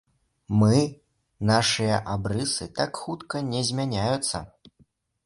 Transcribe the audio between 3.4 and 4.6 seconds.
не змяняюцца.